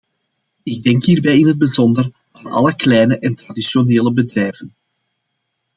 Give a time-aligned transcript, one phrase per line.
[0.63, 4.75] Ik denk hierbij in het bijzonder aan alle kleine en alle traditionele bedrijven.